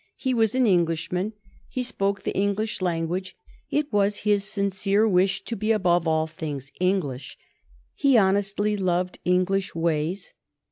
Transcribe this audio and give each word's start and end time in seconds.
He 0.15 0.33
was 0.33 0.55
an 0.55 0.65
Englishman. 0.65 1.33
He 1.69 1.83
spoke 1.83 2.23
the 2.23 2.33
English 2.35 2.81
language. 2.81 3.35
It 3.69 3.93
was 3.93 4.21
his 4.25 4.43
sincere 4.43 5.07
wish 5.07 5.43
to 5.43 5.55
be 5.55 5.71
above 5.71 6.07
all 6.07 6.25
things 6.25 6.71
English. 6.79 7.37
He 7.93 8.17
honestly 8.17 8.75
loved 8.75 9.19
English 9.25 9.75
ways. 9.75 10.33